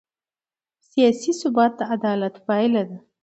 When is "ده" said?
2.89-2.97